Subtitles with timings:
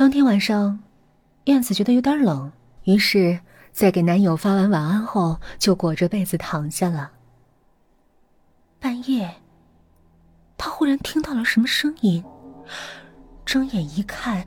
[0.00, 0.80] 当天晚上，
[1.44, 2.50] 燕子觉得有点冷，
[2.84, 3.38] 于是，
[3.70, 7.10] 在给男友发完晚安后，就裹着被子躺下了。
[8.78, 9.30] 半夜，
[10.56, 12.24] 她忽然听到了什么声音，
[13.44, 14.46] 睁眼一看，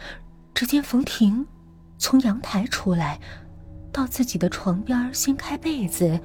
[0.56, 1.46] 只见冯婷
[2.00, 3.20] 从阳台出来，
[3.92, 6.20] 到自己的床边掀开被子，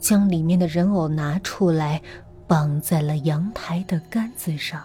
[0.00, 2.00] 将里面的人偶拿出来，
[2.46, 4.82] 绑在了阳台的杆子上。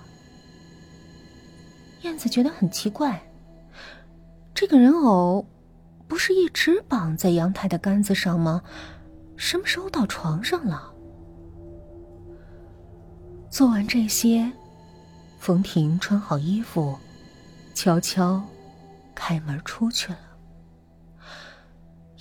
[2.02, 3.24] 燕子觉得很奇怪。
[4.60, 5.46] 这个人偶
[6.08, 8.64] 不是一直绑在阳台的杆子上吗？
[9.36, 10.92] 什么时候到床上了？
[13.52, 14.52] 做完这些，
[15.38, 16.98] 冯婷穿好衣服，
[17.76, 18.44] 悄悄
[19.14, 20.20] 开门出去了。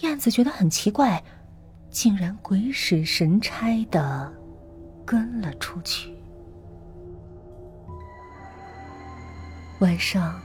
[0.00, 1.24] 燕子觉得很奇怪，
[1.88, 4.30] 竟然鬼使神差的
[5.06, 6.14] 跟了出去。
[9.78, 10.38] 晚上。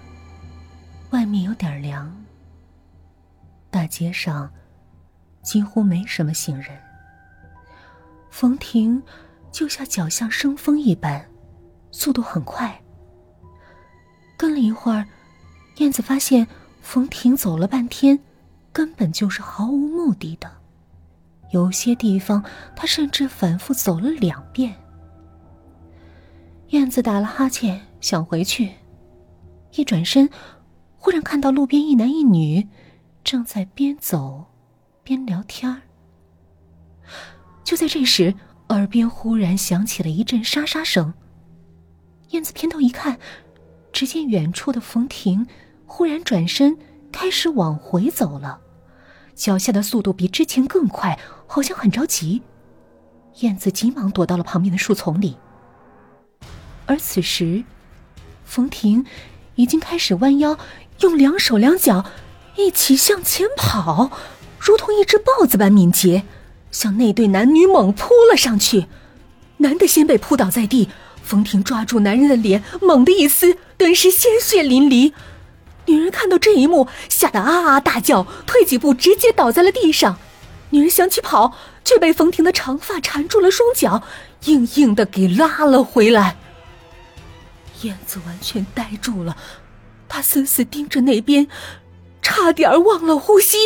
[1.12, 2.10] 外面有点凉，
[3.70, 4.50] 大街上
[5.42, 6.70] 几乎没什么行人。
[8.30, 9.02] 冯婷
[9.52, 11.30] 就像脚下生风一般，
[11.92, 12.82] 速度很快。
[14.38, 15.06] 跟了一会儿，
[15.78, 16.48] 燕子发现
[16.82, 18.18] 冯婷走了半天，
[18.72, 20.50] 根本就是毫无目的的。
[21.52, 22.42] 有些地方，
[22.74, 24.74] 他甚至反复走了两遍。
[26.70, 28.72] 燕子打了哈欠，想回去，
[29.74, 30.30] 一转身。
[31.04, 32.68] 忽然看到路边一男一女，
[33.24, 34.46] 正在边走
[35.04, 35.82] 边聊天儿
[37.64, 38.36] 就在这时，
[38.70, 41.12] 耳边忽然响起了一阵沙沙声。
[42.30, 43.18] 燕子偏头一看，
[43.92, 45.48] 只见远处的冯婷
[45.88, 46.78] 忽然转身，
[47.12, 48.62] 开始往回走了，
[49.34, 52.44] 脚下的速度比之前更快，好像很着急。
[53.40, 55.36] 燕子急忙躲到了旁边的树丛里。
[56.86, 57.64] 而此时，
[58.46, 59.04] 冯婷
[59.56, 60.58] 已经开始弯腰。
[61.02, 62.06] 用两手两脚
[62.56, 64.12] 一起向前跑，
[64.60, 66.24] 如同一只豹子般敏捷，
[66.72, 68.88] 向那对男女猛扑了上去。
[69.58, 70.90] 男的先被扑倒在地，
[71.24, 75.14] 冯婷抓住男人的脸，猛地一撕，顿时鲜血淋漓。
[75.86, 80.18] 女人看到这一幕，吓得啊啊大叫，退几步直接倒在了地上。
[80.70, 84.04] 女人想起跑，却被冯婷的长发缠住了双脚，
[84.46, 86.38] 硬硬的给拉了回来。
[87.82, 89.36] 燕子完全呆住了。
[90.14, 91.48] 他死死盯着那边，
[92.22, 93.58] 差点忘了呼吸。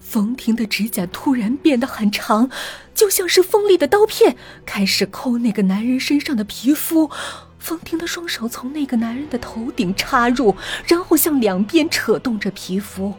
[0.00, 2.48] 冯婷的指甲突然变得很长，
[2.94, 7.10] 就像是锋利的刀片，开始抠那个男人身上的皮肤。
[7.58, 10.56] 冯婷的双手从那个男人的头顶插入，
[10.86, 13.12] 然后向两边扯动着皮肤，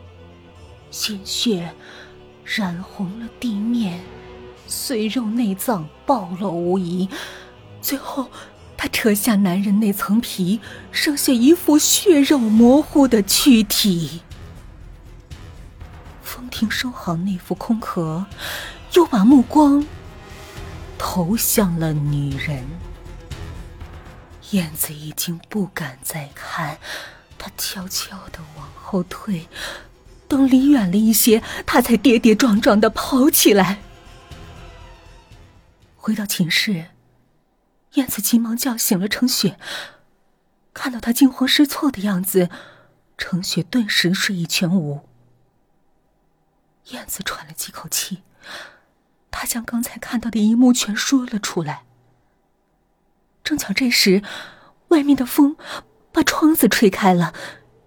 [0.89, 1.71] 鲜血
[2.43, 3.99] 染红了地面，
[4.65, 7.07] 碎肉内脏暴露无遗，
[7.83, 8.27] 最后。
[8.77, 10.59] 他扯下男人那层皮，
[10.91, 14.21] 剩下一副血肉模糊的躯体。
[16.21, 18.25] 风停收好那副空壳，
[18.93, 19.85] 又把目光
[20.97, 22.65] 投向了女人。
[24.51, 26.77] 燕子已经不敢再看，
[27.37, 29.47] 她悄悄的往后退，
[30.27, 33.79] 等离远了一些，她才跌跌撞撞的跑起来。
[35.95, 36.85] 回到寝室。
[37.95, 39.57] 燕子急忙叫醒了程雪，
[40.73, 42.49] 看到他惊慌失措的样子，
[43.17, 45.01] 程雪顿时睡意全无。
[46.91, 48.23] 燕子喘了几口气，
[49.31, 51.83] 她将刚才看到的一幕全说了出来。
[53.43, 54.21] 正巧这时，
[54.89, 55.55] 外面的风
[56.11, 57.33] 把窗子吹开了，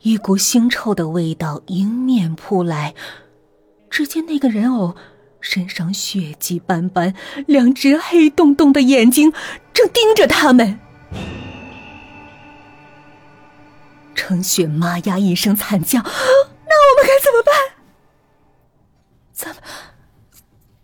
[0.00, 2.94] 一股腥臭的味道迎面扑来。
[3.91, 4.97] 只见那个人偶。
[5.41, 7.15] 身上血迹斑斑，
[7.47, 9.32] 两只黑洞洞的眼睛
[9.72, 10.78] 正盯着他们。
[14.15, 17.54] 程雪妈呀一声惨叫：“那我们该怎么办？
[19.32, 19.62] 咱们，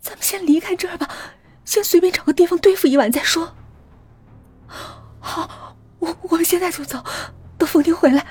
[0.00, 1.08] 咱们先离开这儿吧，
[1.64, 3.54] 先随便找个地方对付一晚再说。”
[5.18, 7.02] 好，我我们现在就走，
[7.58, 8.24] 等冯婷回来，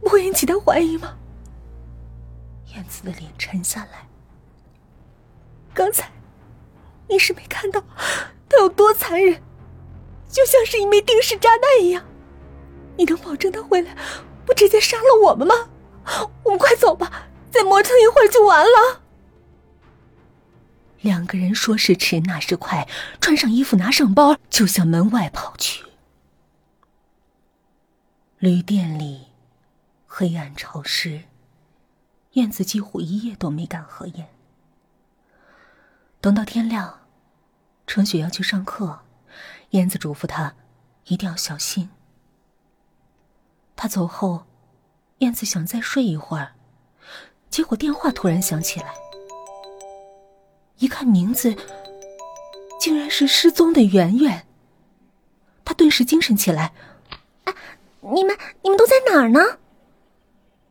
[0.00, 1.16] 不会引起他怀疑吗？
[2.74, 4.06] 燕子的脸沉下来。
[5.74, 6.10] 刚才，
[7.08, 7.82] 你是没看到
[8.48, 9.42] 他有多残忍，
[10.30, 12.04] 就像是一枚定时炸弹一样。
[12.96, 13.96] 你能保证他回来
[14.46, 15.54] 不直接杀了我们吗？
[16.44, 19.02] 我们快走吧，再磨蹭一会儿就完了。
[21.00, 22.88] 两个人说时迟那时快，
[23.20, 25.84] 穿上衣服，拿上包，就向门外跑去。
[28.38, 29.26] 旅店里
[30.06, 31.22] 黑暗潮湿，
[32.32, 34.28] 燕子几乎一夜都没敢合眼。
[36.24, 37.00] 等到天亮，
[37.86, 39.00] 程雪要去上课，
[39.72, 40.54] 燕子嘱咐她
[41.04, 41.90] 一定要小心。
[43.76, 44.46] 他走后，
[45.18, 46.54] 燕子想再睡一会儿，
[47.50, 48.94] 结果电话突然响起来。
[50.78, 51.54] 一看名字，
[52.80, 54.46] 竟然是失踪的圆圆。
[55.62, 56.72] 他顿时精神起来
[57.44, 57.54] ：“啊，
[58.00, 59.58] 你们你们都在哪儿呢？”“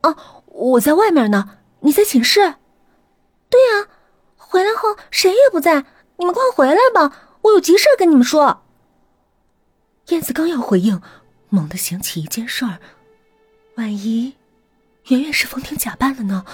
[0.02, 2.56] 啊，我在外面呢，你在寝室。
[3.48, 3.88] ”“对呀，
[4.54, 5.84] 回来后谁也不在，
[6.18, 8.62] 你们快回来吧，我有急事跟你们说。”
[10.10, 11.02] 燕子刚要回应，
[11.48, 12.78] 猛地想起一件事儿：
[13.74, 14.36] 万一
[15.08, 16.46] 圆圆是风婷假扮了呢？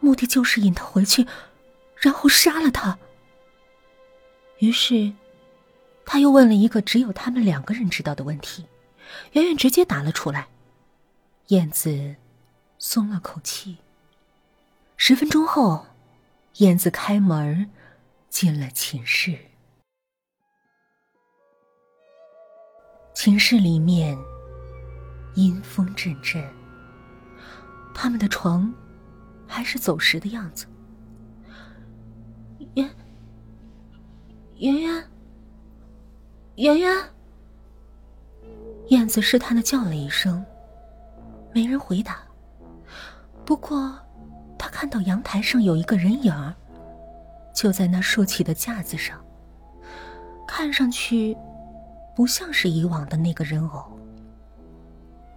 [0.00, 1.26] 目的就是引他回去。
[1.96, 2.98] 然后杀了他。
[4.60, 5.12] 于是，
[6.06, 8.64] 他又问了一个只有他们两个人知道的问题，
[9.32, 10.48] 圆圆直接答了出来。
[11.48, 12.16] 燕子
[12.78, 13.76] 松了口气。
[14.96, 15.86] 十分钟后，
[16.58, 17.70] 燕子开门
[18.28, 19.38] 进了寝室。
[23.14, 24.18] 寝室里面
[25.34, 26.44] 阴风阵阵，
[27.94, 28.72] 他们的床
[29.46, 30.66] 还是走时的样子。
[32.74, 32.90] 圆
[34.56, 35.08] 圆圆
[36.56, 37.10] 圆圆，
[38.88, 40.44] 燕子试探的叫了一声，
[41.54, 42.22] 没人回答。
[43.44, 43.98] 不过，
[44.72, 46.54] 看到阳台上有一个人影儿，
[47.54, 49.22] 就在那竖起的架子上，
[50.48, 51.36] 看上去
[52.16, 53.84] 不像是以往的那个人偶。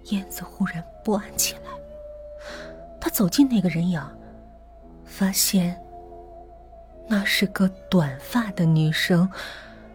[0.06, 1.72] 燕子忽然不安起来，
[3.00, 4.02] 他走进那个人影，
[5.04, 5.80] 发现。
[7.08, 9.30] 那是个短发的女生，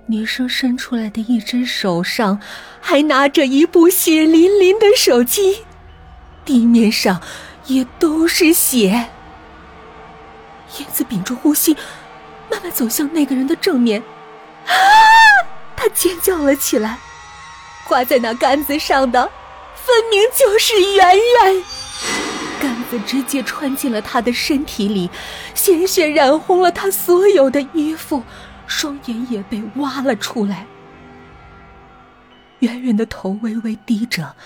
[0.07, 2.41] 女生伸出来的一只手上
[2.81, 5.65] 还拿着一部血淋淋的手机，
[6.45, 7.21] 地面上
[7.67, 9.09] 也都是血。
[10.79, 11.77] 叶子屏住呼吸，
[12.51, 14.01] 慢慢走向那个人的正面，
[14.67, 14.75] 啊！
[15.77, 16.99] 他尖叫了起来，
[17.89, 19.31] 挂在那杆子上的，
[19.75, 21.65] 分明就是圆圆。
[22.61, 25.11] 杆子直接穿进了他的身体里，
[25.55, 28.23] 鲜血染红了他所有的衣服，
[28.67, 30.67] 双眼也被挖了出来。
[32.59, 34.37] 圆圆的头微微低着，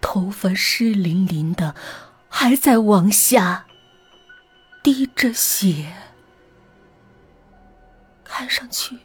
[0.00, 1.74] 头发湿淋淋的，
[2.28, 3.64] 还在往下
[4.90, 5.84] 滴着血，
[8.24, 8.96] 看上去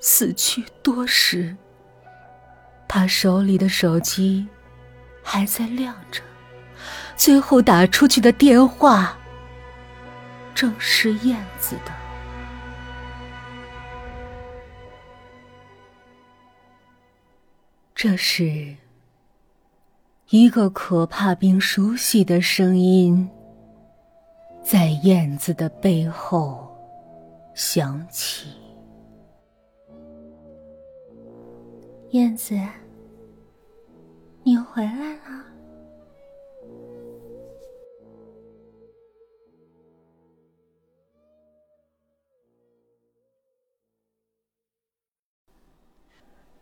[0.00, 1.56] 死去多时。
[2.86, 4.46] 他手里的手机
[5.20, 6.22] 还在亮着。
[7.16, 9.18] 最后打出去的电话，
[10.54, 11.92] 正是燕子的。
[17.96, 18.76] 这时，
[20.28, 23.28] 一个可怕并熟悉的声音
[25.02, 26.68] 燕子的背后
[27.54, 28.46] 响起
[32.10, 32.56] ：“燕子，
[34.44, 35.20] 你回来了。”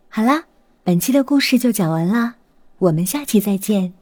[0.09, 0.45] 好啦，
[0.83, 2.37] 本期的故事就讲完啦，
[2.79, 3.93] 我们下期再见。